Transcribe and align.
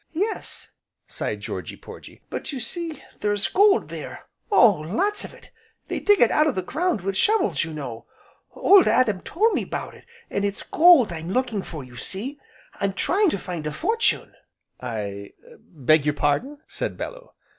"Yes," 0.15 0.71
sighed 1.05 1.41
Georgy 1.41 1.77
Porgy, 1.77 2.23
"but, 2.31 2.51
you 2.51 2.59
see, 2.59 3.03
there's 3.19 3.47
gold 3.47 3.89
there, 3.89 4.25
oh, 4.51 4.71
lots 4.71 5.23
of 5.23 5.31
it! 5.31 5.51
they 5.89 5.99
dig 5.99 6.19
it 6.21 6.31
out 6.31 6.47
of 6.47 6.55
the 6.55 6.63
ground 6.63 7.01
with 7.01 7.15
shovels, 7.15 7.63
you 7.63 7.71
know. 7.71 8.07
Old 8.53 8.87
Adam 8.87 9.21
told 9.21 9.53
me 9.53 9.61
all 9.63 9.69
'bout 9.69 9.93
it; 9.93 10.05
an' 10.31 10.43
it's 10.43 10.63
gold 10.63 11.13
I'm 11.13 11.31
looking 11.31 11.61
for, 11.61 11.83
you 11.83 11.97
see, 11.97 12.39
I'm 12.79 12.93
trying 12.93 13.29
to 13.29 13.37
find 13.37 13.67
a 13.67 13.71
fortune." 13.71 14.33
"I 14.79 15.33
er 15.47 15.57
beg 15.61 16.03
your 16.07 16.15
pardon?" 16.15 16.57
said 16.67 16.97
Bellew. 16.97 17.29